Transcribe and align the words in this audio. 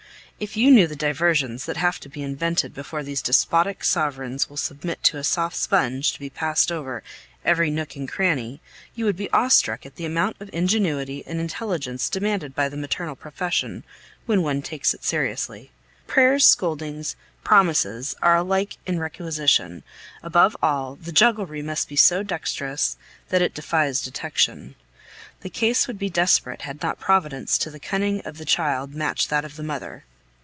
If 0.41 0.57
you 0.57 0.71
knew 0.71 0.87
the 0.87 0.95
diversions 0.95 1.65
that 1.65 1.77
have 1.77 1.99
to 1.99 2.09
be 2.09 2.23
invented 2.23 2.73
before 2.73 3.03
these 3.03 3.21
despotic 3.21 3.83
sovereigns 3.83 4.49
will 4.49 4.57
permit 4.57 5.07
a 5.13 5.23
soft 5.23 5.55
sponge 5.55 6.13
to 6.13 6.19
be 6.19 6.31
passed 6.31 6.71
over 6.71 7.03
every 7.45 7.69
nook 7.69 7.95
and 7.95 8.09
cranny, 8.09 8.59
you 8.95 9.05
would 9.05 9.15
be 9.15 9.29
awestruck 9.33 9.85
at 9.85 9.97
the 9.97 10.05
amount 10.07 10.37
of 10.39 10.49
ingenuity 10.51 11.23
and 11.27 11.39
intelligence 11.39 12.09
demanded 12.09 12.55
by 12.55 12.69
the 12.69 12.75
maternal 12.75 13.15
profession 13.15 13.83
when 14.25 14.41
one 14.41 14.63
takes 14.63 14.95
it 14.95 15.03
seriously. 15.03 15.69
Prayers, 16.07 16.43
scoldings, 16.43 17.15
promises, 17.43 18.15
are 18.23 18.35
alike 18.37 18.77
in 18.87 18.97
requisition; 18.97 19.83
above 20.23 20.57
all, 20.63 20.95
the 20.95 21.11
jugglery 21.11 21.61
must 21.61 21.87
be 21.87 21.95
so 21.95 22.23
dexterous 22.23 22.97
that 23.29 23.43
it 23.43 23.53
defies 23.53 24.01
detection. 24.01 24.73
The 25.41 25.51
case 25.51 25.85
would 25.85 25.99
be 25.99 26.09
desperate 26.09 26.63
had 26.63 26.81
not 26.81 26.99
Providence 26.99 27.59
to 27.59 27.69
the 27.69 27.79
cunning 27.79 28.21
of 28.25 28.39
the 28.39 28.43
child 28.45 28.95
matched 28.95 29.29
that 29.29 29.45
of 29.45 29.55
the 29.55 29.61
mother. 29.61 30.03